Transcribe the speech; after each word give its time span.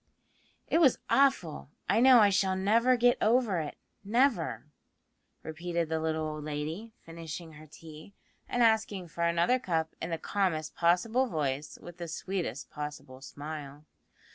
"It 0.67 0.79
was 0.79 0.97
awful. 1.11 1.69
I 1.87 1.99
know 1.99 2.21
I 2.21 2.31
shall 2.31 2.55
never 2.55 2.97
get 2.97 3.19
over 3.21 3.59
it, 3.59 3.77
never," 4.03 4.65
repeated 5.43 5.89
the 5.89 5.99
little 5.99 6.27
old 6.27 6.43
lady, 6.43 6.91
finishing 7.05 7.53
her 7.53 7.67
tea, 7.67 8.15
and 8.49 8.63
asking 8.63 9.09
for 9.09 9.25
another 9.25 9.59
cup 9.59 9.93
in 10.01 10.09
the 10.09 10.17
calmest 10.17 10.73
possible 10.73 11.27
voice, 11.27 11.77
with 11.79 11.97
the 11.97 12.07
sweetest 12.07 12.71
possible 12.71 13.21
smile. 13.21 13.85